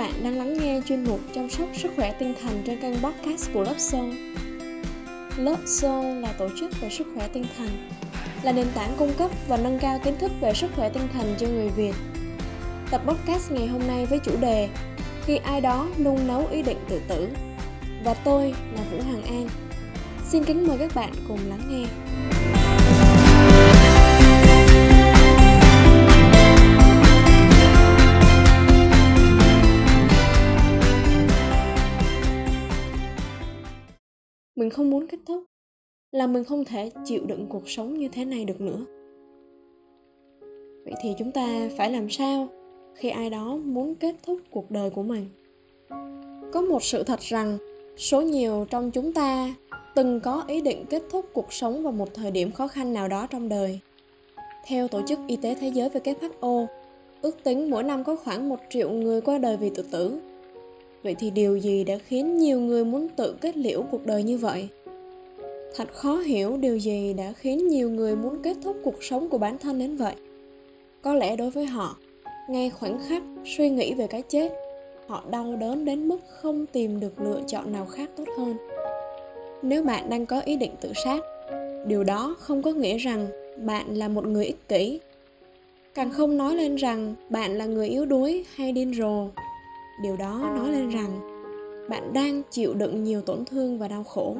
bạn 0.00 0.12
đang 0.24 0.38
lắng 0.38 0.58
nghe 0.58 0.80
chuyên 0.86 1.04
mục 1.04 1.20
chăm 1.34 1.50
sóc 1.50 1.68
sức 1.74 1.92
khỏe 1.96 2.12
tinh 2.18 2.34
thần 2.42 2.62
trên 2.66 2.80
kênh 2.80 2.94
podcast 2.94 3.50
của 3.54 3.62
lớp 3.62 3.74
Soul. 3.78 4.14
Lớp 5.36 5.56
Soul 5.66 6.04
là 6.04 6.32
tổ 6.32 6.48
chức 6.60 6.80
về 6.80 6.90
sức 6.90 7.06
khỏe 7.14 7.28
tinh 7.32 7.44
thần, 7.58 7.88
là 8.42 8.52
nền 8.52 8.66
tảng 8.74 8.94
cung 8.98 9.12
cấp 9.18 9.30
và 9.48 9.56
nâng 9.56 9.78
cao 9.78 9.98
kiến 10.04 10.14
thức 10.20 10.32
về 10.40 10.54
sức 10.54 10.70
khỏe 10.76 10.90
tinh 10.90 11.08
thần 11.12 11.34
cho 11.38 11.46
người 11.46 11.68
Việt. 11.68 11.94
Tập 12.90 13.02
podcast 13.06 13.52
ngày 13.52 13.66
hôm 13.66 13.80
nay 13.86 14.06
với 14.06 14.18
chủ 14.18 14.32
đề 14.40 14.68
Khi 15.24 15.36
ai 15.36 15.60
đó 15.60 15.86
nung 15.98 16.26
nấu 16.26 16.46
ý 16.50 16.62
định 16.62 16.78
tự 16.88 17.00
tử 17.08 17.28
và 18.04 18.14
tôi 18.14 18.54
là 18.76 18.82
Vũ 18.92 18.98
Hoàng 19.02 19.22
An. 19.22 19.48
Xin 20.28 20.44
kính 20.44 20.68
mời 20.68 20.78
các 20.78 20.94
bạn 20.94 21.12
cùng 21.28 21.38
lắng 21.48 21.60
nghe. 21.70 21.84
Mình 34.60 34.70
không 34.70 34.90
muốn 34.90 35.06
kết 35.06 35.18
thúc 35.26 35.44
là 36.12 36.26
mình 36.26 36.44
không 36.44 36.64
thể 36.64 36.90
chịu 37.04 37.24
đựng 37.26 37.46
cuộc 37.48 37.68
sống 37.68 37.98
như 37.98 38.08
thế 38.08 38.24
này 38.24 38.44
được 38.44 38.60
nữa. 38.60 38.84
Vậy 40.84 40.94
thì 41.02 41.14
chúng 41.18 41.32
ta 41.32 41.68
phải 41.76 41.90
làm 41.90 42.10
sao 42.10 42.48
khi 42.94 43.08
ai 43.08 43.30
đó 43.30 43.56
muốn 43.56 43.94
kết 43.94 44.14
thúc 44.22 44.40
cuộc 44.50 44.70
đời 44.70 44.90
của 44.90 45.02
mình? 45.02 45.26
Có 46.52 46.60
một 46.60 46.84
sự 46.84 47.02
thật 47.02 47.20
rằng, 47.20 47.58
số 47.96 48.20
nhiều 48.20 48.66
trong 48.70 48.90
chúng 48.90 49.12
ta 49.12 49.54
từng 49.94 50.20
có 50.20 50.44
ý 50.48 50.60
định 50.60 50.84
kết 50.90 51.02
thúc 51.10 51.26
cuộc 51.32 51.52
sống 51.52 51.82
vào 51.82 51.92
một 51.92 52.14
thời 52.14 52.30
điểm 52.30 52.52
khó 52.52 52.68
khăn 52.68 52.92
nào 52.92 53.08
đó 53.08 53.26
trong 53.26 53.48
đời. 53.48 53.80
Theo 54.66 54.88
tổ 54.88 55.02
chức 55.06 55.18
y 55.26 55.36
tế 55.36 55.54
thế 55.54 55.68
giới 55.68 55.88
who 55.88 56.66
ước 57.22 57.44
tính 57.44 57.70
mỗi 57.70 57.82
năm 57.82 58.04
có 58.04 58.16
khoảng 58.16 58.48
một 58.48 58.60
triệu 58.70 58.90
người 58.90 59.20
qua 59.20 59.38
đời 59.38 59.56
vì 59.56 59.70
tự 59.74 59.82
tử 59.90 60.20
vậy 61.02 61.16
thì 61.18 61.30
điều 61.30 61.56
gì 61.56 61.84
đã 61.84 61.98
khiến 61.98 62.38
nhiều 62.38 62.60
người 62.60 62.84
muốn 62.84 63.08
tự 63.08 63.34
kết 63.40 63.56
liễu 63.56 63.82
cuộc 63.90 64.06
đời 64.06 64.22
như 64.22 64.38
vậy? 64.38 64.68
Thật 65.76 65.92
khó 65.92 66.16
hiểu 66.16 66.56
điều 66.56 66.78
gì 66.78 67.14
đã 67.14 67.32
khiến 67.32 67.68
nhiều 67.68 67.90
người 67.90 68.16
muốn 68.16 68.42
kết 68.42 68.56
thúc 68.62 68.76
cuộc 68.84 69.04
sống 69.04 69.28
của 69.28 69.38
bản 69.38 69.58
thân 69.58 69.78
đến 69.78 69.96
vậy. 69.96 70.14
Có 71.02 71.14
lẽ 71.14 71.36
đối 71.36 71.50
với 71.50 71.66
họ, 71.66 71.96
ngay 72.48 72.70
khoảnh 72.70 72.98
khắc 73.08 73.22
suy 73.44 73.70
nghĩ 73.70 73.94
về 73.94 74.06
cái 74.06 74.22
chết, 74.22 74.52
họ 75.06 75.24
đau 75.30 75.56
đớn 75.56 75.84
đến 75.84 76.08
mức 76.08 76.18
không 76.28 76.66
tìm 76.66 77.00
được 77.00 77.20
lựa 77.20 77.40
chọn 77.46 77.72
nào 77.72 77.86
khác 77.86 78.10
tốt 78.16 78.24
hơn. 78.38 78.56
Nếu 79.62 79.82
bạn 79.82 80.10
đang 80.10 80.26
có 80.26 80.40
ý 80.40 80.56
định 80.56 80.72
tự 80.80 80.92
sát, 81.04 81.20
điều 81.86 82.04
đó 82.04 82.36
không 82.38 82.62
có 82.62 82.72
nghĩa 82.72 82.98
rằng 82.98 83.26
bạn 83.56 83.94
là 83.94 84.08
một 84.08 84.26
người 84.26 84.44
ích 84.44 84.68
kỷ. 84.68 85.00
Càng 85.94 86.10
không 86.10 86.36
nói 86.36 86.54
lên 86.54 86.76
rằng 86.76 87.14
bạn 87.30 87.58
là 87.58 87.66
người 87.66 87.88
yếu 87.88 88.04
đuối 88.04 88.44
hay 88.54 88.72
điên 88.72 88.94
rồ 88.94 89.26
điều 90.02 90.16
đó 90.16 90.52
nói 90.56 90.72
lên 90.72 90.88
rằng 90.88 91.20
bạn 91.88 92.12
đang 92.12 92.42
chịu 92.50 92.74
đựng 92.74 93.04
nhiều 93.04 93.20
tổn 93.20 93.44
thương 93.44 93.78
và 93.78 93.88
đau 93.88 94.04
khổ. 94.04 94.36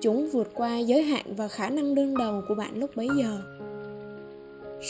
Chúng 0.00 0.28
vượt 0.32 0.50
qua 0.54 0.78
giới 0.78 1.02
hạn 1.02 1.24
và 1.36 1.48
khả 1.48 1.70
năng 1.70 1.94
đương 1.94 2.18
đầu 2.18 2.42
của 2.48 2.54
bạn 2.54 2.76
lúc 2.76 2.90
bấy 2.96 3.08
giờ. 3.18 3.40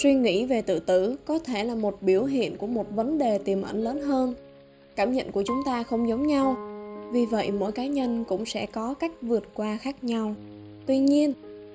Suy 0.03 0.15
nghĩ 0.15 0.47
về 0.47 0.63
tự 0.63 0.79
tử 0.79 1.17
có 1.25 1.39
thể 1.39 1.65
là 1.65 1.75
một 1.75 2.03
biểu 2.03 2.25
hiện 2.25 2.57
của 2.57 2.67
một 2.67 2.87
vấn 2.91 3.19
đề 3.19 3.39
tiềm 3.39 3.63
ẩn 3.63 3.85
lớn 3.85 4.03
hơn. 4.03 4.35
Cảm 4.97 5.13
nhận 5.13 5.33
của 5.33 5.43
chúng 5.47 5.63
ta 5.67 5.83
không 5.83 6.09
giống 6.09 6.27
nhau 6.27 6.57
vì 7.13 7.27
vậy 7.27 7.51
mỗi 7.51 7.73
cá 7.73 7.87
nhân 7.87 8.25
cũng 8.25 8.47
sẽ 8.47 8.67
có 8.67 8.95
cách 8.95 9.13
vượt 9.23 9.45
qua 9.55 9.77
khác 9.77 10.05
nhau. 10.05 10.35
Tuy 10.87 10.99
nhiên 10.99 11.33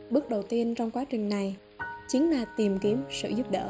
bước 0.09 0.29
đầu 0.29 0.43
tiên 0.43 0.75
trong 0.75 0.91
quá 0.91 1.05
trình 1.09 1.29
này 1.29 1.55
chính 2.07 2.31
là 2.31 2.45
tìm 2.57 2.77
kiếm 2.79 2.97
sự 3.11 3.29
giúp 3.29 3.51
đỡ. 3.51 3.69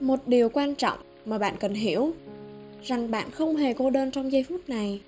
Một 0.00 0.18
điều 0.26 0.48
quan 0.48 0.74
trọng 0.74 0.98
mà 1.26 1.38
bạn 1.38 1.54
cần 1.60 1.74
hiểu 1.74 2.12
rằng 2.84 3.10
bạn 3.10 3.30
không 3.30 3.56
hề 3.56 3.72
cô 3.72 3.90
đơn 3.90 4.10
trong 4.10 4.32
giây 4.32 4.42
phút 4.42 4.68
này. 4.68 5.00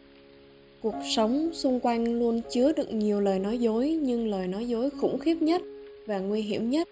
Cuộc 0.80 0.94
sống 1.16 1.50
xung 1.52 1.80
quanh 1.80 2.18
luôn 2.18 2.40
chứa 2.50 2.72
đựng 2.72 2.98
nhiều 2.98 3.20
lời 3.20 3.38
nói 3.38 3.58
dối, 3.58 3.98
nhưng 4.02 4.28
lời 4.30 4.46
nói 4.46 4.68
dối 4.68 4.90
khủng 4.90 5.18
khiếp 5.18 5.42
nhất 5.42 5.62
và 6.06 6.18
nguy 6.18 6.42
hiểm 6.42 6.70
nhất 6.70 6.88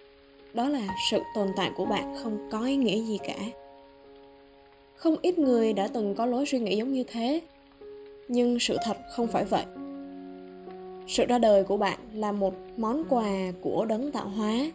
đó 0.54 0.68
là 0.68 0.88
sự 1.10 1.20
tồn 1.34 1.48
tại 1.56 1.70
của 1.76 1.84
bạn 1.84 2.14
không 2.22 2.48
có 2.50 2.64
ý 2.64 2.76
nghĩa 2.76 3.02
gì 3.02 3.18
cả. 3.26 3.36
Không 4.96 5.16
ít 5.22 5.38
người 5.38 5.72
đã 5.72 5.88
từng 5.88 6.14
có 6.14 6.26
lối 6.26 6.46
suy 6.46 6.58
nghĩ 6.58 6.76
giống 6.76 6.92
như 6.92 7.04
thế, 7.04 7.40
nhưng 8.28 8.58
sự 8.60 8.76
thật 8.84 8.96
không 9.10 9.26
phải 9.26 9.44
vậy. 9.44 9.64
Sự 11.06 11.24
ra 11.28 11.38
đời 11.38 11.64
của 11.64 11.76
bạn 11.76 11.98
là 12.14 12.32
một 12.32 12.54
món 12.76 13.04
quà 13.08 13.52
của 13.60 13.84
đấng 13.84 14.12
tạo 14.12 14.28
hóa. 14.28 14.70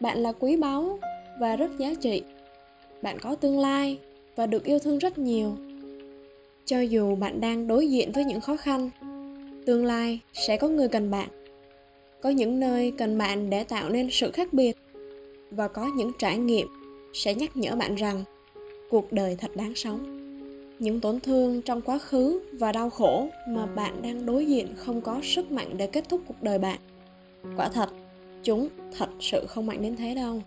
Bạn 0.00 0.18
là 0.18 0.32
quý 0.32 0.56
báu 0.56 0.98
và 1.40 1.56
rất 1.56 1.78
giá 1.78 1.94
trị. 2.00 2.22
Bạn 3.02 3.18
có 3.18 3.34
tương 3.34 3.58
lai 3.58 3.98
và 4.36 4.46
được 4.46 4.64
yêu 4.64 4.78
thương 4.78 4.98
rất 4.98 5.18
nhiều. 5.18 5.56
Cho 6.64 6.80
dù 6.80 7.16
bạn 7.16 7.40
đang 7.40 7.66
đối 7.66 7.88
diện 7.88 8.12
với 8.12 8.24
những 8.24 8.40
khó 8.40 8.56
khăn, 8.56 8.90
tương 9.66 9.84
lai 9.84 10.20
sẽ 10.32 10.56
có 10.56 10.68
người 10.68 10.88
cần 10.88 11.10
bạn. 11.10 11.28
Có 12.22 12.30
những 12.30 12.60
nơi 12.60 12.92
cần 12.98 13.18
bạn 13.18 13.50
để 13.50 13.64
tạo 13.64 13.90
nên 13.90 14.08
sự 14.10 14.30
khác 14.30 14.52
biệt 14.52 14.76
và 15.50 15.68
có 15.68 15.90
những 15.96 16.12
trải 16.18 16.38
nghiệm 16.38 16.66
sẽ 17.12 17.34
nhắc 17.34 17.56
nhở 17.56 17.76
bạn 17.76 17.94
rằng 17.94 18.24
cuộc 18.90 19.12
đời 19.12 19.36
thật 19.38 19.56
đáng 19.56 19.74
sống. 19.74 20.12
Những 20.78 21.00
tổn 21.00 21.20
thương 21.20 21.62
trong 21.62 21.82
quá 21.82 21.98
khứ 21.98 22.40
và 22.52 22.72
đau 22.72 22.90
khổ 22.90 23.28
mà 23.48 23.66
bạn 23.66 24.02
đang 24.02 24.26
đối 24.26 24.46
diện 24.46 24.66
không 24.76 25.00
có 25.00 25.20
sức 25.22 25.52
mạnh 25.52 25.76
để 25.76 25.86
kết 25.86 26.08
thúc 26.08 26.20
cuộc 26.26 26.42
đời 26.42 26.58
bạn. 26.58 26.78
Quả 27.56 27.68
thật, 27.68 27.88
chúng 28.42 28.68
thật 28.98 29.08
sự 29.20 29.46
không 29.48 29.66
mạnh 29.66 29.82
đến 29.82 29.96
thế 29.96 30.14
đâu. 30.14 30.42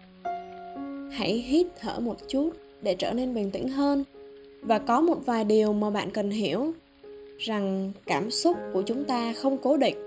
Hãy 1.11 1.33
hít 1.33 1.67
thở 1.79 1.99
một 1.99 2.17
chút 2.27 2.51
để 2.81 2.95
trở 2.95 3.13
nên 3.13 3.33
bình 3.33 3.51
tĩnh 3.51 3.67
hơn. 3.67 4.03
Và 4.61 4.79
có 4.79 5.01
một 5.01 5.17
vài 5.25 5.43
điều 5.43 5.73
mà 5.73 5.89
bạn 5.89 6.11
cần 6.11 6.31
hiểu, 6.31 6.73
rằng 7.37 7.91
cảm 8.05 8.31
xúc 8.31 8.57
của 8.73 8.81
chúng 8.81 9.03
ta 9.03 9.33
không 9.33 9.57
cố 9.57 9.77
định, 9.77 9.97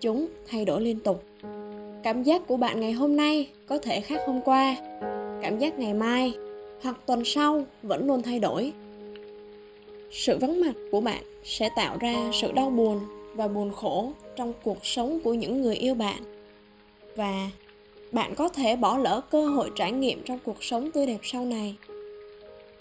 chúng 0.00 0.26
thay 0.48 0.64
đổi 0.64 0.80
liên 0.80 0.98
tục. 1.00 1.24
Cảm 2.02 2.22
giác 2.22 2.46
của 2.46 2.56
bạn 2.56 2.80
ngày 2.80 2.92
hôm 2.92 3.16
nay 3.16 3.48
có 3.66 3.78
thể 3.78 4.00
khác 4.00 4.20
hôm 4.26 4.40
qua, 4.40 4.76
cảm 5.42 5.58
giác 5.58 5.78
ngày 5.78 5.94
mai 5.94 6.34
hoặc 6.82 6.96
tuần 7.06 7.24
sau 7.24 7.64
vẫn 7.82 8.06
luôn 8.06 8.22
thay 8.22 8.38
đổi. 8.38 8.72
Sự 10.10 10.38
vắng 10.38 10.60
mặt 10.60 10.72
của 10.90 11.00
bạn 11.00 11.22
sẽ 11.44 11.68
tạo 11.76 11.96
ra 12.00 12.14
sự 12.32 12.52
đau 12.52 12.70
buồn 12.70 13.00
và 13.34 13.48
buồn 13.48 13.72
khổ 13.72 14.12
trong 14.36 14.52
cuộc 14.62 14.86
sống 14.86 15.20
của 15.24 15.34
những 15.34 15.62
người 15.62 15.76
yêu 15.76 15.94
bạn. 15.94 16.22
Và 17.16 17.50
bạn 18.12 18.34
có 18.34 18.48
thể 18.48 18.76
bỏ 18.76 18.98
lỡ 18.98 19.20
cơ 19.30 19.46
hội 19.46 19.70
trải 19.74 19.92
nghiệm 19.92 20.22
trong 20.22 20.38
cuộc 20.44 20.64
sống 20.64 20.90
tươi 20.90 21.06
đẹp 21.06 21.18
sau 21.22 21.44
này 21.44 21.76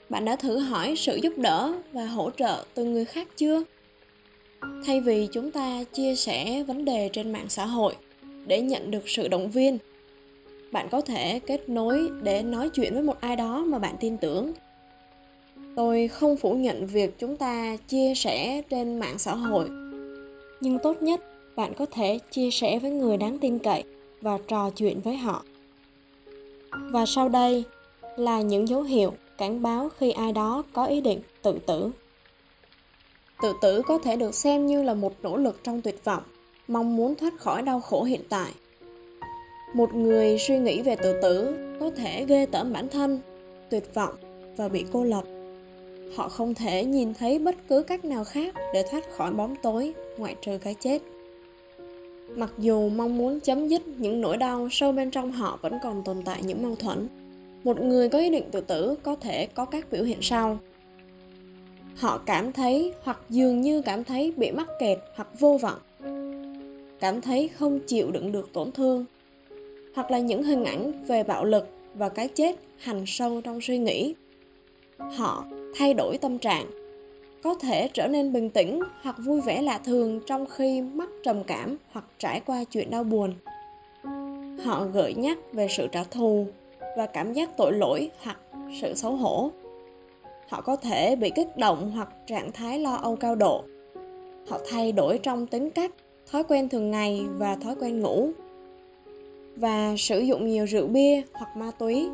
bạn 0.09 0.25
đã 0.25 0.35
thử 0.35 0.57
hỏi 0.57 0.93
sự 0.97 1.15
giúp 1.15 1.33
đỡ 1.37 1.73
và 1.91 2.05
hỗ 2.05 2.31
trợ 2.31 2.63
từ 2.73 2.85
người 2.85 3.05
khác 3.05 3.27
chưa? 3.37 3.63
Thay 4.85 5.01
vì 5.01 5.27
chúng 5.31 5.51
ta 5.51 5.83
chia 5.93 6.15
sẻ 6.15 6.63
vấn 6.63 6.85
đề 6.85 7.09
trên 7.13 7.31
mạng 7.31 7.49
xã 7.49 7.65
hội 7.65 7.95
để 8.47 8.61
nhận 8.61 8.91
được 8.91 9.09
sự 9.09 9.27
động 9.27 9.51
viên, 9.51 9.77
bạn 10.71 10.87
có 10.91 11.01
thể 11.01 11.39
kết 11.39 11.69
nối 11.69 12.09
để 12.23 12.43
nói 12.43 12.69
chuyện 12.69 12.93
với 12.93 13.03
một 13.03 13.21
ai 13.21 13.35
đó 13.35 13.63
mà 13.67 13.79
bạn 13.79 13.95
tin 13.99 14.17
tưởng. 14.17 14.53
Tôi 15.75 16.07
không 16.07 16.37
phủ 16.37 16.53
nhận 16.53 16.87
việc 16.87 17.19
chúng 17.19 17.37
ta 17.37 17.77
chia 17.87 18.13
sẻ 18.15 18.61
trên 18.69 18.99
mạng 18.99 19.17
xã 19.17 19.35
hội, 19.35 19.69
nhưng 20.61 20.77
tốt 20.83 21.01
nhất 21.01 21.21
bạn 21.55 21.73
có 21.73 21.85
thể 21.85 22.19
chia 22.31 22.51
sẻ 22.51 22.79
với 22.79 22.91
người 22.91 23.17
đáng 23.17 23.39
tin 23.39 23.59
cậy 23.59 23.83
và 24.21 24.37
trò 24.47 24.69
chuyện 24.69 25.01
với 25.01 25.15
họ. 25.15 25.43
Và 26.71 27.05
sau 27.05 27.29
đây 27.29 27.63
là 28.17 28.41
những 28.41 28.67
dấu 28.67 28.81
hiệu 28.81 29.13
cảnh 29.39 29.61
báo 29.61 29.89
khi 29.97 30.11
ai 30.11 30.31
đó 30.31 30.63
có 30.73 30.85
ý 30.85 31.01
định 31.01 31.21
tự 31.41 31.59
tử. 31.65 31.91
Tự 33.41 33.53
tử 33.61 33.81
có 33.81 33.97
thể 33.97 34.15
được 34.15 34.35
xem 34.35 34.65
như 34.65 34.83
là 34.83 34.93
một 34.93 35.13
nỗ 35.23 35.37
lực 35.37 35.59
trong 35.63 35.81
tuyệt 35.81 36.03
vọng, 36.03 36.23
mong 36.67 36.95
muốn 36.95 37.15
thoát 37.15 37.39
khỏi 37.39 37.61
đau 37.61 37.79
khổ 37.79 38.03
hiện 38.03 38.21
tại. 38.29 38.51
Một 39.73 39.93
người 39.93 40.37
suy 40.39 40.57
nghĩ 40.57 40.81
về 40.81 40.95
tự 40.95 41.21
tử 41.21 41.57
có 41.79 41.89
thể 41.89 42.25
ghê 42.25 42.45
tởm 42.45 42.73
bản 42.73 42.87
thân, 42.87 43.19
tuyệt 43.69 43.93
vọng 43.93 44.15
và 44.57 44.69
bị 44.69 44.85
cô 44.91 45.03
lập. 45.03 45.23
Họ 46.15 46.29
không 46.29 46.53
thể 46.53 46.85
nhìn 46.85 47.13
thấy 47.13 47.39
bất 47.39 47.55
cứ 47.69 47.83
cách 47.83 48.05
nào 48.05 48.23
khác 48.23 48.55
để 48.73 48.85
thoát 48.91 49.11
khỏi 49.11 49.31
bóng 49.31 49.55
tối 49.63 49.93
ngoại 50.17 50.35
trừ 50.41 50.57
cái 50.57 50.75
chết. 50.79 51.01
Mặc 52.35 52.53
dù 52.57 52.89
mong 52.89 53.17
muốn 53.17 53.39
chấm 53.39 53.67
dứt 53.67 53.87
những 53.87 54.21
nỗi 54.21 54.37
đau 54.37 54.67
sâu 54.71 54.91
bên 54.91 55.11
trong 55.11 55.31
họ 55.31 55.59
vẫn 55.61 55.79
còn 55.83 56.03
tồn 56.03 56.21
tại 56.25 56.41
những 56.43 56.63
mâu 56.63 56.75
thuẫn 56.75 57.07
một 57.63 57.81
người 57.81 58.09
có 58.09 58.19
ý 58.19 58.29
định 58.29 58.43
tự 58.51 58.61
tử 58.61 58.95
có 59.03 59.15
thể 59.15 59.45
có 59.45 59.65
các 59.65 59.91
biểu 59.91 60.03
hiện 60.03 60.17
sau. 60.21 60.59
Họ 61.95 62.17
cảm 62.25 62.51
thấy 62.51 62.93
hoặc 63.03 63.19
dường 63.29 63.61
như 63.61 63.81
cảm 63.81 64.03
thấy 64.03 64.33
bị 64.37 64.51
mắc 64.51 64.67
kẹt 64.79 64.99
hoặc 65.15 65.27
vô 65.39 65.59
vọng. 65.61 65.79
Cảm 66.99 67.21
thấy 67.21 67.47
không 67.47 67.79
chịu 67.87 68.11
đựng 68.11 68.31
được 68.31 68.53
tổn 68.53 68.71
thương. 68.71 69.05
Hoặc 69.95 70.11
là 70.11 70.19
những 70.19 70.43
hình 70.43 70.63
ảnh 70.63 71.05
về 71.07 71.23
bạo 71.23 71.45
lực 71.45 71.67
và 71.93 72.09
cái 72.09 72.27
chết 72.27 72.55
hành 72.77 73.03
sâu 73.07 73.41
trong 73.41 73.61
suy 73.61 73.77
nghĩ. 73.77 74.15
Họ 74.97 75.45
thay 75.75 75.93
đổi 75.93 76.17
tâm 76.17 76.37
trạng. 76.37 76.65
Có 77.43 77.55
thể 77.55 77.89
trở 77.93 78.07
nên 78.07 78.33
bình 78.33 78.49
tĩnh 78.49 78.79
hoặc 79.01 79.15
vui 79.25 79.41
vẻ 79.41 79.61
lạ 79.61 79.79
thường 79.85 80.19
trong 80.25 80.45
khi 80.45 80.81
mắc 80.81 81.09
trầm 81.23 81.43
cảm 81.43 81.77
hoặc 81.91 82.05
trải 82.17 82.41
qua 82.45 82.63
chuyện 82.63 82.89
đau 82.89 83.03
buồn. 83.03 83.33
Họ 84.63 84.85
gợi 84.93 85.13
nhắc 85.13 85.37
về 85.53 85.67
sự 85.69 85.87
trả 85.91 86.03
thù 86.03 86.47
và 86.99 87.05
cảm 87.05 87.33
giác 87.33 87.57
tội 87.57 87.73
lỗi 87.73 88.11
hoặc 88.23 88.37
sự 88.81 88.93
xấu 88.93 89.11
hổ. 89.11 89.51
Họ 90.49 90.61
có 90.61 90.75
thể 90.75 91.15
bị 91.15 91.31
kích 91.35 91.57
động 91.57 91.91
hoặc 91.95 92.09
trạng 92.27 92.51
thái 92.51 92.79
lo 92.79 92.95
âu 92.95 93.15
cao 93.15 93.35
độ. 93.35 93.63
Họ 94.49 94.59
thay 94.69 94.91
đổi 94.91 95.17
trong 95.17 95.47
tính 95.47 95.69
cách, 95.69 95.91
thói 96.31 96.43
quen 96.43 96.69
thường 96.69 96.91
ngày 96.91 97.21
và 97.37 97.55
thói 97.55 97.75
quen 97.79 97.99
ngủ. 97.99 98.29
Và 99.55 99.95
sử 99.97 100.19
dụng 100.19 100.47
nhiều 100.47 100.65
rượu 100.65 100.87
bia 100.87 101.21
hoặc 101.33 101.57
ma 101.57 101.71
túy. 101.79 102.09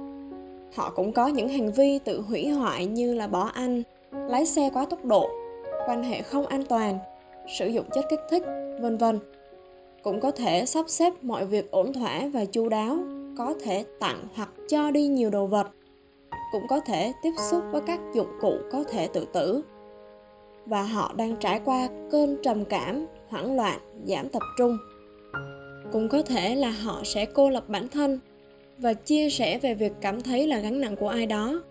Họ 0.76 0.94
cũng 0.96 1.12
có 1.12 1.28
những 1.28 1.50
hành 1.50 1.72
vi 1.72 2.00
tự 2.00 2.22
hủy 2.22 2.50
hoại 2.50 2.86
như 2.86 3.14
là 3.14 3.28
bỏ 3.28 3.44
ăn, 3.44 3.84
lái 4.12 4.46
xe 4.46 4.70
quá 4.74 4.86
tốc 4.86 5.06
độ, 5.06 5.30
quan 5.88 6.04
hệ 6.04 6.22
không 6.22 6.46
an 6.46 6.64
toàn, 6.64 6.98
sử 7.60 7.68
dụng 7.68 7.86
chất 7.94 8.06
kích 8.10 8.22
thích, 8.30 8.44
vân 8.82 8.98
vân. 8.98 9.20
Cũng 10.04 10.20
có 10.20 10.32
thể 10.32 10.66
sắp 10.66 10.86
xếp 10.90 11.14
mọi 11.22 11.46
việc 11.46 11.72
ổn 11.72 11.94
thỏa 11.94 12.28
và 12.34 12.46
chu 12.46 12.70
đáo 12.70 12.98
có 13.38 13.54
thể 13.64 13.86
tặng 14.00 14.24
hoặc 14.36 14.50
cho 14.68 14.92
đi 14.92 15.08
nhiều 15.08 15.30
đồ 15.30 15.46
vật, 15.48 15.68
cũng 16.52 16.68
có 16.68 16.80
thể 16.80 17.14
tiếp 17.24 17.32
xúc 17.52 17.64
với 17.72 17.82
các 17.88 18.00
dụng 18.14 18.32
cụ 18.42 18.54
có 18.72 18.84
thể 18.84 19.08
tự 19.08 19.26
tử. 19.34 19.62
Và 20.66 20.84
họ 20.84 21.14
đang 21.18 21.36
trải 21.40 21.62
qua 21.66 21.90
cơn 22.12 22.38
trầm 22.44 22.66
cảm, 22.66 23.06
hoảng 23.28 23.56
loạn, 23.56 23.80
giảm 24.06 24.30
tập 24.30 24.44
trung. 24.58 24.78
Cũng 25.92 26.10
có 26.10 26.22
thể 26.22 26.56
là 26.56 26.70
họ 26.70 27.02
sẽ 27.04 27.26
cô 27.26 27.50
lập 27.50 27.70
bản 27.70 27.88
thân 27.88 28.20
và 28.78 28.94
chia 28.94 29.30
sẻ 29.30 29.60
về 29.60 29.74
việc 29.74 29.92
cảm 30.02 30.22
thấy 30.22 30.48
là 30.48 30.60
gánh 30.60 30.82
nặng 30.82 30.96
của 30.96 31.10
ai 31.10 31.26
đó. 31.26 31.62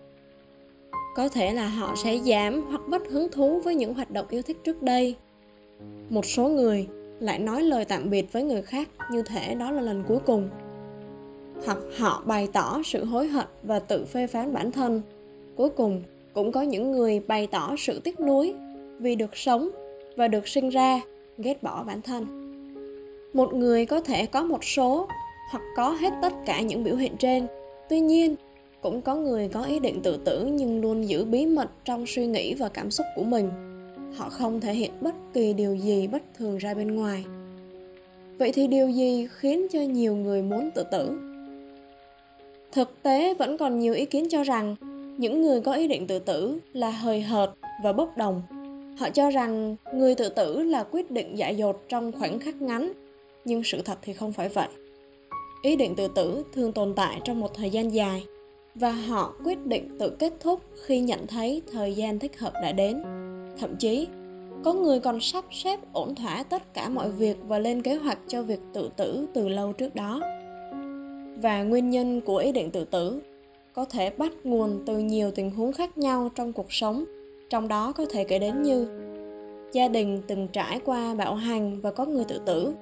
Có 1.15 1.29
thể 1.29 1.53
là 1.53 1.67
họ 1.67 1.95
sẽ 2.03 2.17
giảm 2.17 2.61
hoặc 2.61 2.81
mất 2.87 3.01
hứng 3.09 3.31
thú 3.31 3.59
với 3.59 3.75
những 3.75 3.93
hoạt 3.93 4.11
động 4.11 4.25
yêu 4.29 4.41
thích 4.41 4.57
trước 4.63 4.81
đây. 4.81 5.15
Một 6.09 6.25
số 6.25 6.47
người 6.47 6.87
lại 7.19 7.39
nói 7.39 7.63
lời 7.63 7.85
tạm 7.85 8.09
biệt 8.09 8.33
với 8.33 8.43
người 8.43 8.61
khác 8.61 8.89
như 9.11 9.21
thể 9.21 9.55
đó 9.55 9.71
là 9.71 9.81
lần 9.81 10.03
cuối 10.07 10.19
cùng 10.25 10.49
hoặc 11.65 11.77
họ 11.97 12.23
bày 12.25 12.47
tỏ 12.53 12.81
sự 12.85 13.05
hối 13.05 13.27
hận 13.27 13.45
và 13.63 13.79
tự 13.79 14.05
phê 14.05 14.27
phán 14.27 14.53
bản 14.53 14.71
thân. 14.71 15.01
Cuối 15.55 15.69
cùng, 15.69 16.03
cũng 16.33 16.51
có 16.51 16.61
những 16.61 16.91
người 16.91 17.19
bày 17.19 17.47
tỏ 17.47 17.75
sự 17.77 17.99
tiếc 17.99 18.19
nuối 18.19 18.53
vì 18.99 19.15
được 19.15 19.37
sống 19.37 19.69
và 20.15 20.27
được 20.27 20.47
sinh 20.47 20.69
ra, 20.69 21.01
ghét 21.37 21.63
bỏ 21.63 21.83
bản 21.83 22.01
thân. 22.01 22.25
Một 23.33 23.53
người 23.53 23.85
có 23.85 24.01
thể 24.01 24.25
có 24.25 24.43
một 24.43 24.63
số 24.63 25.07
hoặc 25.51 25.63
có 25.75 25.89
hết 25.89 26.13
tất 26.21 26.33
cả 26.45 26.61
những 26.61 26.83
biểu 26.83 26.95
hiện 26.95 27.17
trên. 27.17 27.47
Tuy 27.89 27.99
nhiên, 27.99 28.35
cũng 28.81 29.01
có 29.01 29.15
người 29.15 29.47
có 29.47 29.63
ý 29.63 29.79
định 29.79 30.01
tự 30.03 30.17
tử 30.25 30.45
nhưng 30.51 30.81
luôn 30.81 31.09
giữ 31.09 31.25
bí 31.25 31.45
mật 31.45 31.69
trong 31.85 32.05
suy 32.07 32.27
nghĩ 32.27 32.53
và 32.53 32.69
cảm 32.69 32.91
xúc 32.91 33.05
của 33.15 33.23
mình. 33.23 33.49
Họ 34.15 34.29
không 34.29 34.61
thể 34.61 34.73
hiện 34.73 34.91
bất 35.01 35.15
kỳ 35.33 35.53
điều 35.53 35.75
gì 35.75 36.07
bất 36.07 36.23
thường 36.37 36.57
ra 36.57 36.73
bên 36.73 36.95
ngoài. 36.95 37.25
Vậy 38.37 38.51
thì 38.51 38.67
điều 38.67 38.89
gì 38.89 39.27
khiến 39.31 39.67
cho 39.71 39.81
nhiều 39.81 40.15
người 40.15 40.41
muốn 40.41 40.69
tự 40.75 40.83
tử? 40.91 41.34
Thực 42.75 43.03
tế 43.03 43.33
vẫn 43.33 43.57
còn 43.57 43.79
nhiều 43.79 43.93
ý 43.93 44.05
kiến 44.05 44.27
cho 44.29 44.43
rằng 44.43 44.75
những 45.17 45.41
người 45.41 45.61
có 45.61 45.73
ý 45.73 45.87
định 45.87 46.07
tự 46.07 46.19
tử 46.19 46.59
là 46.73 46.89
hời 46.89 47.21
hợt 47.21 47.49
và 47.83 47.93
bốc 47.93 48.17
đồng. 48.17 48.41
Họ 48.99 49.09
cho 49.09 49.29
rằng 49.29 49.75
người 49.93 50.15
tự 50.15 50.29
tử 50.29 50.63
là 50.63 50.83
quyết 50.83 51.11
định 51.11 51.37
dại 51.37 51.55
dột 51.55 51.83
trong 51.89 52.11
khoảnh 52.11 52.39
khắc 52.39 52.61
ngắn, 52.61 52.91
nhưng 53.45 53.63
sự 53.63 53.81
thật 53.81 53.97
thì 54.01 54.13
không 54.13 54.33
phải 54.33 54.49
vậy. 54.49 54.67
Ý 55.61 55.75
định 55.75 55.95
tự 55.95 56.07
tử 56.07 56.43
thường 56.53 56.71
tồn 56.71 56.93
tại 56.95 57.21
trong 57.23 57.39
một 57.39 57.53
thời 57.53 57.69
gian 57.69 57.93
dài 57.93 58.25
và 58.75 58.91
họ 58.91 59.33
quyết 59.43 59.65
định 59.65 59.97
tự 59.99 60.09
kết 60.09 60.33
thúc 60.39 60.61
khi 60.85 60.99
nhận 60.99 61.27
thấy 61.27 61.61
thời 61.71 61.93
gian 61.93 62.19
thích 62.19 62.39
hợp 62.39 62.53
đã 62.63 62.71
đến. 62.71 63.03
Thậm 63.59 63.75
chí, 63.79 64.07
có 64.63 64.73
người 64.73 64.99
còn 64.99 65.19
sắp 65.19 65.45
xếp 65.51 65.79
ổn 65.93 66.15
thỏa 66.15 66.43
tất 66.43 66.73
cả 66.73 66.89
mọi 66.89 67.11
việc 67.11 67.37
và 67.47 67.59
lên 67.59 67.81
kế 67.81 67.95
hoạch 67.95 68.19
cho 68.27 68.41
việc 68.41 68.59
tự 68.73 68.89
tử 68.97 69.25
từ 69.33 69.47
lâu 69.47 69.73
trước 69.73 69.95
đó 69.95 70.21
và 71.35 71.63
nguyên 71.63 71.89
nhân 71.89 72.21
của 72.21 72.37
ý 72.37 72.51
định 72.51 72.71
tự 72.71 72.85
tử. 72.85 73.21
Có 73.73 73.85
thể 73.85 74.09
bắt 74.09 74.31
nguồn 74.43 74.83
từ 74.85 74.97
nhiều 74.97 75.31
tình 75.31 75.51
huống 75.51 75.73
khác 75.73 75.97
nhau 75.97 76.29
trong 76.35 76.53
cuộc 76.53 76.73
sống, 76.73 77.03
trong 77.49 77.67
đó 77.67 77.91
có 77.91 78.05
thể 78.09 78.23
kể 78.23 78.39
đến 78.39 78.61
như 78.61 78.87
gia 79.71 79.87
đình 79.87 80.21
từng 80.27 80.47
trải 80.47 80.79
qua 80.85 81.15
bạo 81.15 81.35
hành 81.35 81.81
và 81.81 81.91
có 81.91 82.05
người 82.05 82.25
tự 82.27 82.41
tử. 82.45 82.73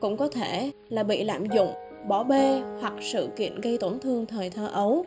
Cũng 0.00 0.16
có 0.16 0.28
thể 0.28 0.70
là 0.88 1.02
bị 1.02 1.24
lạm 1.24 1.46
dụng, 1.46 1.72
bỏ 2.08 2.24
bê 2.24 2.62
hoặc 2.80 2.94
sự 3.00 3.28
kiện 3.36 3.60
gây 3.60 3.78
tổn 3.78 3.98
thương 3.98 4.26
thời 4.26 4.50
thơ 4.50 4.66
ấu. 4.66 5.04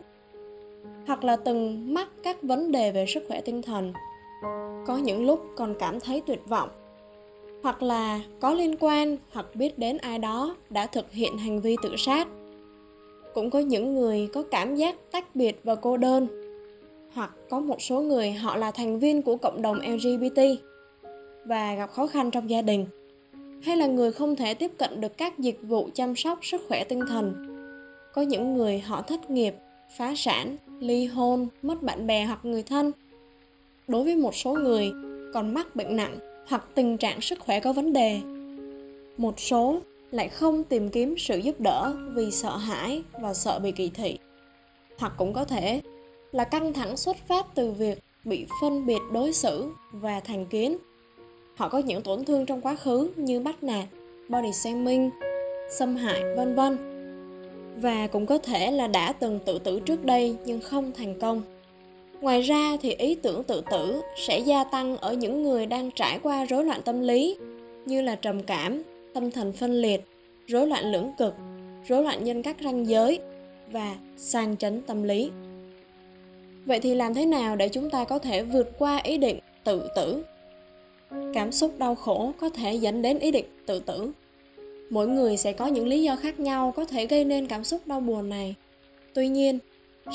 Hoặc 1.06 1.24
là 1.24 1.36
từng 1.36 1.94
mắc 1.94 2.08
các 2.22 2.42
vấn 2.42 2.72
đề 2.72 2.92
về 2.92 3.06
sức 3.06 3.24
khỏe 3.28 3.40
tinh 3.40 3.62
thần. 3.62 3.92
Có 4.86 4.96
những 4.96 5.26
lúc 5.26 5.40
còn 5.56 5.74
cảm 5.78 6.00
thấy 6.00 6.22
tuyệt 6.26 6.40
vọng. 6.48 6.68
Hoặc 7.62 7.82
là 7.82 8.20
có 8.40 8.54
liên 8.54 8.76
quan 8.80 9.16
hoặc 9.32 9.46
biết 9.54 9.78
đến 9.78 9.98
ai 9.98 10.18
đó 10.18 10.56
đã 10.70 10.86
thực 10.86 11.12
hiện 11.12 11.38
hành 11.38 11.60
vi 11.60 11.76
tự 11.82 11.96
sát 11.96 12.28
cũng 13.34 13.50
có 13.50 13.58
những 13.58 13.94
người 13.94 14.28
có 14.32 14.42
cảm 14.42 14.76
giác 14.76 14.96
tách 15.10 15.36
biệt 15.36 15.60
và 15.64 15.74
cô 15.74 15.96
đơn. 15.96 16.26
Hoặc 17.12 17.30
có 17.50 17.60
một 17.60 17.82
số 17.82 18.00
người 18.00 18.30
họ 18.30 18.56
là 18.56 18.70
thành 18.70 18.98
viên 18.98 19.22
của 19.22 19.36
cộng 19.36 19.62
đồng 19.62 19.76
lgbt 19.80 20.40
và 21.44 21.74
gặp 21.74 21.90
khó 21.90 22.06
khăn 22.06 22.30
trong 22.30 22.50
gia 22.50 22.62
đình. 22.62 22.86
Hay 23.62 23.76
là 23.76 23.86
người 23.86 24.12
không 24.12 24.36
thể 24.36 24.54
tiếp 24.54 24.70
cận 24.78 25.00
được 25.00 25.16
các 25.16 25.38
dịch 25.38 25.58
vụ 25.62 25.88
chăm 25.94 26.16
sóc 26.16 26.38
sức 26.42 26.62
khỏe 26.68 26.84
tinh 26.84 27.00
thần. 27.08 27.46
Có 28.14 28.22
những 28.22 28.54
người 28.54 28.78
họ 28.78 29.02
thất 29.02 29.30
nghiệp, 29.30 29.54
phá 29.96 30.12
sản, 30.16 30.56
ly 30.80 31.06
hôn, 31.06 31.48
mất 31.62 31.82
bạn 31.82 32.06
bè 32.06 32.24
hoặc 32.24 32.44
người 32.44 32.62
thân. 32.62 32.92
Đối 33.88 34.04
với 34.04 34.16
một 34.16 34.34
số 34.34 34.52
người, 34.52 34.92
còn 35.34 35.54
mắc 35.54 35.76
bệnh 35.76 35.96
nặng 35.96 36.18
hoặc 36.48 36.64
tình 36.74 36.96
trạng 36.96 37.20
sức 37.20 37.38
khỏe 37.40 37.60
có 37.60 37.72
vấn 37.72 37.92
đề. 37.92 38.20
Một 39.16 39.40
số 39.40 39.80
lại 40.10 40.28
không 40.28 40.64
tìm 40.64 40.88
kiếm 40.88 41.14
sự 41.18 41.38
giúp 41.38 41.60
đỡ 41.60 41.92
vì 42.14 42.30
sợ 42.30 42.56
hãi 42.56 43.02
và 43.20 43.34
sợ 43.34 43.58
bị 43.58 43.72
kỳ 43.72 43.90
thị. 43.94 44.18
Hoặc 44.98 45.12
cũng 45.18 45.32
có 45.32 45.44
thể 45.44 45.80
là 46.32 46.44
căng 46.44 46.72
thẳng 46.72 46.96
xuất 46.96 47.16
phát 47.28 47.46
từ 47.54 47.70
việc 47.70 47.98
bị 48.24 48.46
phân 48.60 48.86
biệt 48.86 49.00
đối 49.12 49.32
xử 49.32 49.70
và 49.92 50.20
thành 50.20 50.46
kiến. 50.46 50.76
Họ 51.56 51.68
có 51.68 51.78
những 51.78 52.02
tổn 52.02 52.24
thương 52.24 52.46
trong 52.46 52.60
quá 52.60 52.76
khứ 52.76 53.10
như 53.16 53.40
bắt 53.40 53.62
nạt, 53.62 53.84
body 54.28 54.52
shaming, 54.52 55.10
xâm 55.70 55.96
hại, 55.96 56.22
vân 56.36 56.54
vân. 56.54 56.78
Và 57.76 58.06
cũng 58.06 58.26
có 58.26 58.38
thể 58.38 58.70
là 58.70 58.86
đã 58.86 59.12
từng 59.12 59.38
tự 59.46 59.58
tử 59.58 59.80
trước 59.80 60.04
đây 60.04 60.36
nhưng 60.44 60.60
không 60.60 60.92
thành 60.92 61.20
công. 61.20 61.42
Ngoài 62.20 62.42
ra 62.42 62.76
thì 62.82 62.94
ý 62.94 63.14
tưởng 63.14 63.44
tự 63.44 63.62
tử 63.70 64.00
sẽ 64.16 64.38
gia 64.38 64.64
tăng 64.64 64.96
ở 64.96 65.12
những 65.12 65.42
người 65.42 65.66
đang 65.66 65.90
trải 65.90 66.18
qua 66.22 66.44
rối 66.44 66.64
loạn 66.64 66.82
tâm 66.84 67.00
lý, 67.00 67.36
như 67.86 68.02
là 68.02 68.14
trầm 68.14 68.42
cảm 68.42 68.82
tâm 69.14 69.30
thần 69.30 69.52
phân 69.52 69.72
liệt, 69.72 70.00
rối 70.46 70.66
loạn 70.66 70.92
lưỡng 70.92 71.12
cực, 71.18 71.34
rối 71.88 72.02
loạn 72.02 72.24
nhân 72.24 72.42
cách 72.42 72.56
ranh 72.64 72.88
giới 72.88 73.18
và 73.72 73.96
sang 74.16 74.56
chấn 74.56 74.82
tâm 74.82 75.02
lý. 75.02 75.30
Vậy 76.66 76.80
thì 76.80 76.94
làm 76.94 77.14
thế 77.14 77.26
nào 77.26 77.56
để 77.56 77.68
chúng 77.68 77.90
ta 77.90 78.04
có 78.04 78.18
thể 78.18 78.42
vượt 78.42 78.78
qua 78.78 79.00
ý 79.04 79.18
định 79.18 79.38
tự 79.64 79.88
tử? 79.96 80.24
Cảm 81.34 81.52
xúc 81.52 81.78
đau 81.78 81.94
khổ 81.94 82.32
có 82.40 82.48
thể 82.48 82.74
dẫn 82.74 83.02
đến 83.02 83.18
ý 83.18 83.30
định 83.30 83.44
tự 83.66 83.80
tử. 83.80 84.12
Mỗi 84.90 85.08
người 85.08 85.36
sẽ 85.36 85.52
có 85.52 85.66
những 85.66 85.88
lý 85.88 86.02
do 86.02 86.16
khác 86.16 86.40
nhau 86.40 86.72
có 86.76 86.84
thể 86.84 87.06
gây 87.06 87.24
nên 87.24 87.46
cảm 87.46 87.64
xúc 87.64 87.86
đau 87.86 88.00
buồn 88.00 88.28
này. 88.28 88.54
Tuy 89.14 89.28
nhiên, 89.28 89.58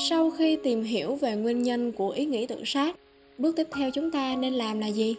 sau 0.09 0.31
khi 0.31 0.55
tìm 0.55 0.83
hiểu 0.83 1.15
về 1.15 1.35
nguyên 1.35 1.63
nhân 1.63 1.91
của 1.91 2.09
ý 2.09 2.25
nghĩ 2.25 2.45
tự 2.45 2.61
sát, 2.65 2.95
bước 3.37 3.55
tiếp 3.55 3.67
theo 3.75 3.91
chúng 3.91 4.11
ta 4.11 4.35
nên 4.35 4.53
làm 4.53 4.79
là 4.79 4.87
gì? 4.87 5.15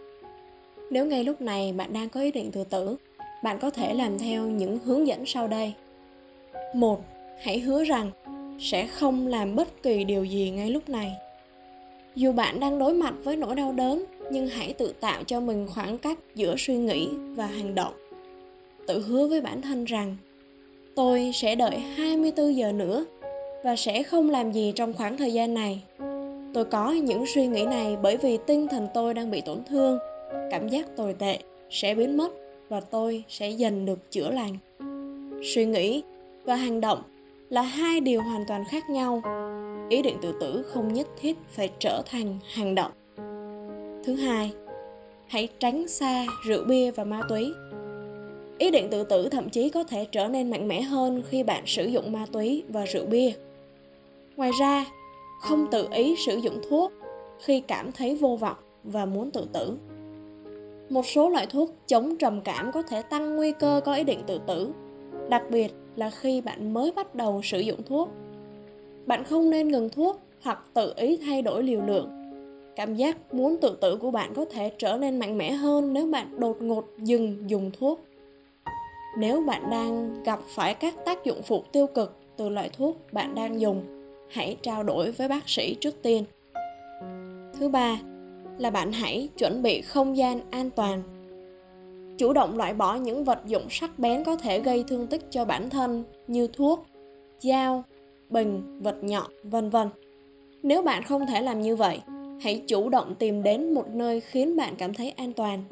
Nếu 0.91 1.07
ngay 1.07 1.25
lúc 1.25 1.41
này 1.41 1.73
bạn 1.73 1.93
đang 1.93 2.09
có 2.09 2.21
ý 2.21 2.31
định 2.31 2.51
tự 2.51 2.65
tử 2.65 2.97
bạn 3.43 3.59
có 3.59 3.71
thể 3.71 3.95
làm 3.95 4.19
theo 4.19 4.43
những 4.43 4.79
hướng 4.79 5.07
dẫn 5.07 5.27
sau 5.27 5.49
đây. 5.49 5.73
Một 6.75 7.01
hãy 7.43 7.59
hứa 7.59 7.85
rằng 7.85 8.11
sẽ 8.61 8.87
không 8.87 9.27
làm 9.27 9.57
bất 9.57 9.83
kỳ 9.83 10.05
điều 10.05 10.25
gì 10.25 10.51
ngay 10.51 10.71
lúc 10.71 10.89
này. 10.89 11.13
Dù 12.15 12.33
bạn 12.33 12.61
đang 12.61 12.79
đối 12.79 12.95
mặt 12.95 13.15
với 13.25 13.37
nỗi 13.37 13.55
đau 13.55 13.73
đớn 13.73 14.05
nhưng 14.31 14.47
hãy 14.47 14.73
tự 14.73 14.93
tạo 15.01 15.25
cho 15.25 15.41
mình 15.41 15.67
khoảng 15.75 15.99
cách 15.99 16.19
giữa 16.35 16.55
suy 16.59 16.77
nghĩ 16.77 17.09
và 17.35 17.47
hành 17.47 17.75
động. 17.75 17.93
Tự 18.87 19.03
hứa 19.03 19.27
với 19.27 19.41
bản 19.41 19.63
thân 19.63 19.85
rằng 19.85 20.17
tôi 20.95 21.31
sẽ 21.35 21.55
đợi 21.55 21.79
24 21.79 22.57
giờ 22.57 22.73
nữa 22.73 23.05
và 23.65 23.77
sẽ 23.77 24.03
không 24.03 24.31
làm 24.31 24.53
gì 24.53 24.73
trong 24.77 24.93
khoảng 24.93 25.17
thời 25.17 25.33
gian 25.33 25.55
này. 25.55 25.83
Tôi 26.55 26.65
có 26.65 26.93
những 26.93 27.25
suy 27.35 27.47
nghĩ 27.47 27.65
này 27.65 27.97
bởi 28.03 28.17
vì 28.17 28.39
tinh 28.47 28.69
thần 28.69 28.89
tôi 28.95 29.15
đang 29.15 29.31
bị 29.31 29.41
tổn 29.41 29.65
thương, 29.69 29.99
cảm 30.51 30.69
giác 30.69 30.97
tồi 30.97 31.15
tệ 31.19 31.39
sẽ 31.71 31.95
biến 31.95 32.17
mất 32.17 32.33
và 32.69 32.81
tôi 32.81 33.25
sẽ 33.29 33.51
dần 33.51 33.87
được 33.87 34.11
chữa 34.11 34.31
lành. 34.31 34.57
Suy 35.55 35.67
nghĩ 35.67 36.03
và 36.45 36.57
hành 36.57 36.81
động 36.81 37.03
là 37.49 37.63
hai 37.63 38.01
điều 38.01 38.23
hoàn 38.23 38.45
toàn 38.49 38.65
khác 38.71 38.91
nhau. 38.91 39.23
Ý 39.89 40.03
định 40.03 40.17
tự 40.23 40.35
tử 40.41 40.63
không 40.63 40.95
nhất 40.95 41.07
thiết 41.21 41.37
phải 41.51 41.71
trở 41.79 42.03
thành 42.11 42.39
hành 42.55 42.75
động. 42.75 42.93
Thứ 44.05 44.15
hai, 44.15 44.53
hãy 45.27 45.49
tránh 45.59 45.89
xa 45.89 46.27
rượu 46.45 46.65
bia 46.65 46.91
và 46.91 47.05
ma 47.05 47.21
túy 47.29 47.53
ý 48.59 48.71
định 48.71 48.89
tự 48.91 49.05
tử 49.05 49.29
thậm 49.29 49.51
chí 49.51 49.71
có 49.71 49.85
thể 49.85 50.05
trở 50.05 50.29
nên 50.29 50.51
mạnh 50.51 50.69
mẽ 50.69 50.83
hơn 50.83 51.23
khi 51.29 51.43
bạn 51.43 51.63
sử 51.67 51.87
dụng 51.87 52.13
ma 52.13 52.27
túy 52.33 52.63
và 52.69 52.85
rượu 52.85 53.07
bia 53.07 53.33
ngoài 54.37 54.51
ra 54.61 54.85
không 55.41 55.67
tự 55.71 55.89
ý 55.93 56.15
sử 56.27 56.37
dụng 56.37 56.61
thuốc 56.69 56.93
khi 57.41 57.61
cảm 57.61 57.93
thấy 57.93 58.17
vô 58.17 58.37
vọng 58.37 58.57
và 58.85 59.05
muốn 59.05 59.31
tự 59.31 59.47
tử 59.53 59.77
một 60.89 61.07
số 61.07 61.29
loại 61.29 61.47
thuốc 61.47 61.71
chống 61.87 62.17
trầm 62.17 62.41
cảm 62.41 62.73
có 62.73 62.83
thể 62.83 63.03
tăng 63.03 63.37
nguy 63.37 63.53
cơ 63.53 63.81
có 63.85 63.95
ý 63.95 64.05
định 64.05 64.21
tự 64.27 64.41
tử, 64.47 64.73
đặc 65.29 65.43
biệt 65.51 65.75
là 65.97 66.11
khi 66.11 66.41
bạn 66.41 66.75
mới 66.75 66.93
bắt 66.97 67.15
đầu 67.15 67.41
sử 67.43 67.61
dụng 67.61 67.83
thuốc. 67.83 68.09
Bạn 69.07 69.25
không 69.25 69.51
nên 69.51 69.69
ngừng 69.69 69.89
thuốc 69.89 70.21
hoặc 70.43 70.65
tự 70.75 70.93
ý 70.97 71.17
thay 71.17 71.43
đổi 71.43 71.63
liều 71.63 71.81
lượng. 71.81 72.11
Cảm 72.77 72.95
giác 72.95 73.35
muốn 73.35 73.57
tự 73.61 73.77
tử 73.81 73.97
của 73.97 74.11
bạn 74.11 74.35
có 74.35 74.45
thể 74.45 74.73
trở 74.79 74.97
nên 74.97 75.19
mạnh 75.19 75.39
mẽ 75.39 75.53
hơn 75.53 75.93
nếu 75.93 76.07
bạn 76.07 76.41
đột 76.41 76.63
ngột 76.63 76.85
dừng 76.99 77.51
dùng 77.51 77.71
thuốc. 77.79 78.01
Nếu 79.19 79.41
bạn 79.41 79.71
đang 79.71 80.23
gặp 80.25 80.41
phải 80.49 80.75
các 80.75 80.95
tác 81.05 81.25
dụng 81.25 81.43
phụ 81.43 81.63
tiêu 81.73 81.87
cực 81.87 82.17
từ 82.37 82.49
loại 82.49 82.71
thuốc 82.77 82.97
bạn 83.13 83.35
đang 83.35 83.61
dùng, 83.61 83.83
hãy 84.31 84.57
trao 84.63 84.83
đổi 84.83 85.11
với 85.11 85.29
bác 85.29 85.49
sĩ 85.49 85.75
trước 85.75 86.03
tiên. 86.03 86.25
Thứ 87.59 87.69
ba 87.69 87.99
là 88.59 88.71
bạn 88.71 88.93
hãy 88.93 89.29
chuẩn 89.39 89.63
bị 89.63 89.81
không 89.81 90.17
gian 90.17 90.41
an 90.51 90.71
toàn. 90.71 91.03
Chủ 92.19 92.33
động 92.33 92.57
loại 92.57 92.75
bỏ 92.75 92.95
những 92.95 93.25
vật 93.25 93.39
dụng 93.47 93.67
sắc 93.71 93.99
bén 93.99 94.25
có 94.25 94.37
thể 94.37 94.61
gây 94.61 94.85
thương 94.89 95.07
tích 95.07 95.23
cho 95.31 95.45
bản 95.45 95.71
thân 95.71 96.05
như 96.27 96.47
thuốc, 96.47 96.87
dao, 97.41 97.85
bình, 98.31 98.81
vật 98.83 98.97
nhọn 99.03 99.31
vân 99.43 99.71
vân. 99.71 99.89
Nếu 100.63 100.83
bạn 100.83 101.03
không 101.03 101.27
thể 101.27 101.43
làm 101.43 101.61
như 101.61 101.77
vậy, 101.77 102.01
hãy 102.41 102.63
chủ 102.67 102.89
động 102.89 103.15
tìm 103.19 103.43
đến 103.43 103.75
một 103.75 103.89
nơi 103.95 104.21
khiến 104.21 104.57
bạn 104.57 104.75
cảm 104.79 104.95
thấy 104.95 105.11
an 105.11 105.33
toàn. 105.33 105.65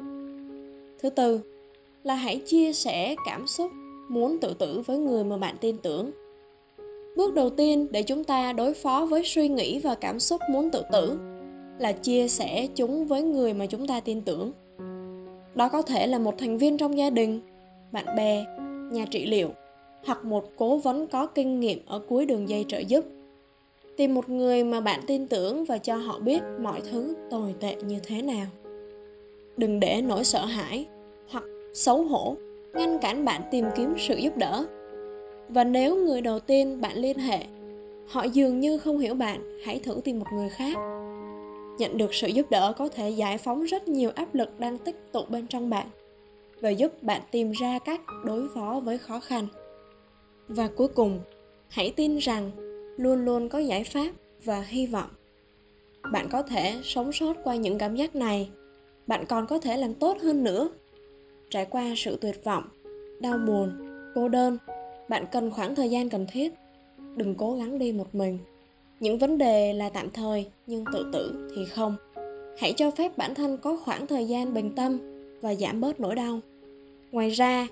Thứ 0.99 1.09
tư 1.09 1.39
là 2.03 2.15
hãy 2.15 2.41
chia 2.45 2.73
sẻ 2.73 3.15
cảm 3.25 3.47
xúc 3.47 3.71
muốn 4.09 4.37
tự 4.41 4.53
tử 4.53 4.81
với 4.85 4.97
người 4.97 5.23
mà 5.23 5.37
bạn 5.37 5.55
tin 5.61 5.77
tưởng. 5.77 6.11
Bước 7.17 7.33
đầu 7.33 7.49
tiên 7.49 7.87
để 7.91 8.03
chúng 8.03 8.23
ta 8.23 8.53
đối 8.53 8.73
phó 8.73 9.05
với 9.05 9.21
suy 9.25 9.47
nghĩ 9.47 9.79
và 9.79 9.95
cảm 9.95 10.19
xúc 10.19 10.41
muốn 10.51 10.69
tự 10.69 10.81
tử 10.91 11.19
là 11.79 11.91
chia 11.91 12.27
sẻ 12.27 12.67
chúng 12.75 13.05
với 13.05 13.21
người 13.21 13.53
mà 13.53 13.65
chúng 13.65 13.87
ta 13.87 13.99
tin 13.99 14.21
tưởng. 14.21 14.51
Đó 15.55 15.69
có 15.69 15.81
thể 15.81 16.07
là 16.07 16.19
một 16.19 16.37
thành 16.37 16.57
viên 16.57 16.77
trong 16.77 16.97
gia 16.97 17.09
đình, 17.09 17.39
bạn 17.91 18.05
bè, 18.17 18.45
nhà 18.91 19.05
trị 19.11 19.25
liệu, 19.25 19.49
hoặc 20.05 20.25
một 20.25 20.45
cố 20.55 20.77
vấn 20.77 21.07
có 21.07 21.27
kinh 21.27 21.59
nghiệm 21.59 21.79
ở 21.85 22.01
cuối 22.09 22.25
đường 22.25 22.49
dây 22.49 22.65
trợ 22.67 22.77
giúp. 22.77 23.05
Tìm 23.97 24.13
một 24.13 24.29
người 24.29 24.63
mà 24.63 24.81
bạn 24.81 24.99
tin 25.07 25.27
tưởng 25.27 25.65
và 25.65 25.77
cho 25.77 25.95
họ 25.95 26.19
biết 26.19 26.41
mọi 26.61 26.81
thứ 26.91 27.15
tồi 27.29 27.55
tệ 27.59 27.75
như 27.75 27.99
thế 28.03 28.21
nào. 28.21 28.45
Đừng 29.57 29.79
để 29.79 30.01
nỗi 30.01 30.23
sợ 30.23 30.45
hãi 30.45 30.85
hoặc 31.29 31.43
xấu 31.73 32.03
hổ 32.03 32.35
ngăn 32.73 32.99
cản 32.99 33.25
bạn 33.25 33.41
tìm 33.51 33.65
kiếm 33.75 33.93
sự 33.97 34.15
giúp 34.15 34.37
đỡ. 34.37 34.65
Và 35.49 35.63
nếu 35.63 35.95
người 35.95 36.21
đầu 36.21 36.39
tiên 36.39 36.81
bạn 36.81 36.97
liên 36.97 37.17
hệ, 37.17 37.39
họ 38.07 38.23
dường 38.23 38.59
như 38.59 38.77
không 38.77 38.99
hiểu 38.99 39.13
bạn, 39.13 39.59
hãy 39.65 39.79
thử 39.79 40.01
tìm 40.03 40.19
một 40.19 40.25
người 40.33 40.49
khác 40.49 40.77
nhận 41.77 41.97
được 41.97 42.13
sự 42.13 42.27
giúp 42.27 42.49
đỡ 42.49 42.73
có 42.77 42.89
thể 42.89 43.09
giải 43.09 43.37
phóng 43.37 43.63
rất 43.63 43.87
nhiều 43.87 44.11
áp 44.15 44.35
lực 44.35 44.59
đang 44.59 44.77
tích 44.77 45.11
tụ 45.11 45.21
bên 45.29 45.47
trong 45.47 45.69
bạn 45.69 45.87
và 46.61 46.69
giúp 46.69 47.03
bạn 47.03 47.21
tìm 47.31 47.51
ra 47.51 47.79
cách 47.79 48.01
đối 48.23 48.47
phó 48.55 48.81
với 48.83 48.97
khó 48.97 49.19
khăn. 49.19 49.47
Và 50.47 50.69
cuối 50.75 50.87
cùng, 50.87 51.19
hãy 51.67 51.93
tin 51.95 52.17
rằng 52.17 52.51
luôn 52.97 53.25
luôn 53.25 53.49
có 53.49 53.59
giải 53.59 53.83
pháp 53.83 54.11
và 54.43 54.61
hy 54.61 54.87
vọng. 54.87 55.09
Bạn 56.11 56.27
có 56.31 56.43
thể 56.43 56.75
sống 56.83 57.11
sót 57.11 57.33
qua 57.43 57.55
những 57.55 57.77
cảm 57.77 57.95
giác 57.95 58.15
này. 58.15 58.49
Bạn 59.07 59.25
còn 59.25 59.47
có 59.47 59.59
thể 59.59 59.77
làm 59.77 59.93
tốt 59.93 60.17
hơn 60.21 60.43
nữa. 60.43 60.69
Trải 61.49 61.65
qua 61.65 61.93
sự 61.97 62.17
tuyệt 62.21 62.43
vọng, 62.43 62.63
đau 63.19 63.37
buồn, 63.37 63.71
cô 64.15 64.29
đơn, 64.29 64.57
bạn 65.09 65.25
cần 65.31 65.51
khoảng 65.51 65.75
thời 65.75 65.89
gian 65.89 66.09
cần 66.09 66.27
thiết. 66.31 66.53
Đừng 67.15 67.35
cố 67.35 67.55
gắng 67.55 67.79
đi 67.79 67.91
một 67.91 68.15
mình 68.15 68.39
những 68.99 69.17
vấn 69.17 69.37
đề 69.37 69.73
là 69.73 69.89
tạm 69.89 70.09
thời, 70.09 70.47
nhưng 70.67 70.85
tự 70.93 71.09
tử 71.13 71.49
thì 71.55 71.65
không. 71.65 71.95
Hãy 72.57 72.73
cho 72.73 72.91
phép 72.91 73.17
bản 73.17 73.35
thân 73.35 73.57
có 73.57 73.77
khoảng 73.85 74.07
thời 74.07 74.27
gian 74.27 74.53
bình 74.53 74.75
tâm 74.75 74.99
và 75.41 75.55
giảm 75.55 75.81
bớt 75.81 75.99
nỗi 75.99 76.15
đau. 76.15 76.39
Ngoài 77.11 77.29
ra, 77.29 77.67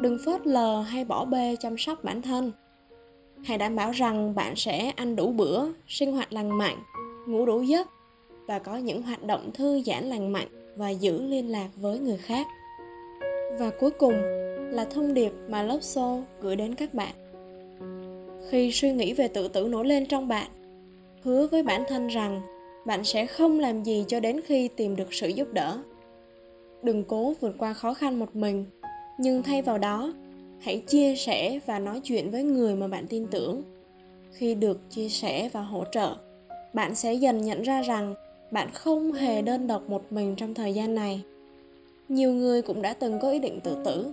đừng 0.00 0.18
phớt 0.24 0.46
lờ 0.46 0.80
hay 0.80 1.04
bỏ 1.04 1.24
bê 1.24 1.56
chăm 1.60 1.78
sóc 1.78 2.04
bản 2.04 2.22
thân. 2.22 2.52
Hãy 3.44 3.58
đảm 3.58 3.76
bảo 3.76 3.90
rằng 3.90 4.34
bạn 4.34 4.56
sẽ 4.56 4.92
ăn 4.96 5.16
đủ 5.16 5.32
bữa, 5.32 5.66
sinh 5.88 6.12
hoạt 6.12 6.32
lành 6.32 6.58
mạnh, 6.58 6.76
ngủ 7.26 7.46
đủ 7.46 7.62
giấc 7.62 7.88
và 8.46 8.58
có 8.58 8.76
những 8.76 9.02
hoạt 9.02 9.24
động 9.24 9.50
thư 9.54 9.82
giãn 9.82 10.04
lành 10.04 10.32
mạnh 10.32 10.48
và 10.76 10.90
giữ 10.90 11.22
liên 11.22 11.50
lạc 11.50 11.68
với 11.76 11.98
người 11.98 12.18
khác. 12.18 12.46
Và 13.58 13.70
cuối 13.80 13.90
cùng 13.90 14.14
là 14.70 14.84
thông 14.84 15.14
điệp 15.14 15.32
mà 15.48 15.62
lớp 15.62 15.78
xô 15.80 16.20
gửi 16.40 16.56
đến 16.56 16.74
các 16.74 16.94
bạn 16.94 17.23
khi 18.50 18.72
suy 18.72 18.92
nghĩ 18.92 19.12
về 19.12 19.28
tự 19.28 19.48
tử 19.48 19.68
nổi 19.68 19.86
lên 19.86 20.06
trong 20.06 20.28
bạn, 20.28 20.50
hứa 21.22 21.46
với 21.46 21.62
bản 21.62 21.84
thân 21.88 22.06
rằng 22.06 22.40
bạn 22.86 23.04
sẽ 23.04 23.26
không 23.26 23.60
làm 23.60 23.82
gì 23.82 24.04
cho 24.08 24.20
đến 24.20 24.40
khi 24.46 24.68
tìm 24.68 24.96
được 24.96 25.14
sự 25.14 25.28
giúp 25.28 25.52
đỡ. 25.52 25.78
Đừng 26.82 27.04
cố 27.04 27.34
vượt 27.40 27.54
qua 27.58 27.72
khó 27.72 27.94
khăn 27.94 28.18
một 28.18 28.36
mình, 28.36 28.64
nhưng 29.18 29.42
thay 29.42 29.62
vào 29.62 29.78
đó, 29.78 30.12
hãy 30.60 30.78
chia 30.86 31.14
sẻ 31.16 31.58
và 31.66 31.78
nói 31.78 32.00
chuyện 32.00 32.30
với 32.30 32.42
người 32.42 32.74
mà 32.76 32.88
bạn 32.88 33.06
tin 33.06 33.26
tưởng. 33.26 33.62
Khi 34.32 34.54
được 34.54 34.90
chia 34.90 35.08
sẻ 35.08 35.48
và 35.52 35.60
hỗ 35.60 35.84
trợ, 35.92 36.16
bạn 36.72 36.94
sẽ 36.94 37.14
dần 37.14 37.40
nhận 37.40 37.62
ra 37.62 37.82
rằng 37.82 38.14
bạn 38.50 38.68
không 38.72 39.12
hề 39.12 39.42
đơn 39.42 39.66
độc 39.66 39.88
một 39.88 40.12
mình 40.12 40.36
trong 40.36 40.54
thời 40.54 40.74
gian 40.74 40.94
này. 40.94 41.22
Nhiều 42.08 42.32
người 42.32 42.62
cũng 42.62 42.82
đã 42.82 42.92
từng 42.92 43.18
có 43.20 43.30
ý 43.30 43.38
định 43.38 43.60
tự 43.60 43.76
tử, 43.84 44.12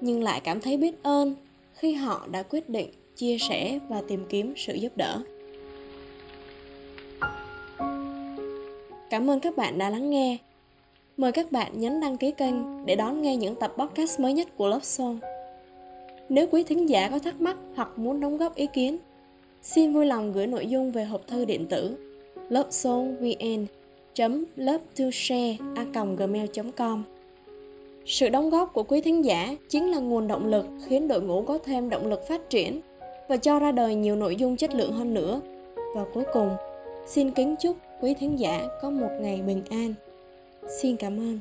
nhưng 0.00 0.22
lại 0.22 0.40
cảm 0.44 0.60
thấy 0.60 0.76
biết 0.76 1.02
ơn 1.02 1.34
khi 1.74 1.92
họ 1.92 2.26
đã 2.30 2.42
quyết 2.42 2.68
định 2.68 2.88
chia 3.16 3.38
sẻ 3.38 3.78
và 3.88 4.02
tìm 4.08 4.24
kiếm 4.28 4.54
sự 4.56 4.74
giúp 4.74 4.92
đỡ. 4.96 5.20
Cảm 9.10 9.30
ơn 9.30 9.40
các 9.40 9.56
bạn 9.56 9.78
đã 9.78 9.90
lắng 9.90 10.10
nghe. 10.10 10.38
Mời 11.16 11.32
các 11.32 11.52
bạn 11.52 11.72
nhấn 11.80 12.00
đăng 12.00 12.16
ký 12.16 12.30
kênh 12.30 12.86
để 12.86 12.96
đón 12.96 13.22
nghe 13.22 13.36
những 13.36 13.54
tập 13.54 13.74
podcast 13.78 14.20
mới 14.20 14.32
nhất 14.32 14.48
của 14.56 14.68
Love 14.68 14.84
Song. 14.84 15.18
Nếu 16.28 16.46
quý 16.50 16.64
thính 16.64 16.88
giả 16.88 17.08
có 17.08 17.18
thắc 17.18 17.40
mắc 17.40 17.56
hoặc 17.74 17.98
muốn 17.98 18.20
đóng 18.20 18.36
góp 18.36 18.54
ý 18.54 18.66
kiến, 18.66 18.96
xin 19.62 19.92
vui 19.92 20.06
lòng 20.06 20.32
gửi 20.32 20.46
nội 20.46 20.66
dung 20.66 20.92
về 20.92 21.04
hộp 21.04 21.26
thư 21.26 21.44
điện 21.44 21.66
tử 21.66 21.96
lovesongvn 22.48 23.66
love 24.56 24.84
gmail 26.16 26.46
com. 26.76 27.02
Sự 28.06 28.28
đóng 28.28 28.50
góp 28.50 28.72
của 28.72 28.82
quý 28.82 29.00
thính 29.00 29.24
giả 29.24 29.56
chính 29.68 29.90
là 29.90 29.98
nguồn 29.98 30.28
động 30.28 30.46
lực 30.46 30.66
khiến 30.86 31.08
đội 31.08 31.22
ngũ 31.22 31.42
có 31.42 31.58
thêm 31.58 31.90
động 31.90 32.06
lực 32.06 32.28
phát 32.28 32.50
triển 32.50 32.80
và 33.28 33.36
cho 33.36 33.58
ra 33.58 33.72
đời 33.72 33.94
nhiều 33.94 34.16
nội 34.16 34.36
dung 34.36 34.56
chất 34.56 34.74
lượng 34.74 34.92
hơn 34.92 35.14
nữa. 35.14 35.40
Và 35.94 36.04
cuối 36.14 36.24
cùng, 36.32 36.50
xin 37.06 37.30
kính 37.30 37.54
chúc 37.60 37.76
quý 38.00 38.14
thính 38.14 38.38
giả 38.38 38.66
có 38.82 38.90
một 38.90 39.10
ngày 39.20 39.42
bình 39.46 39.62
an. 39.70 39.94
Xin 40.80 40.96
cảm 40.96 41.18
ơn. 41.18 41.38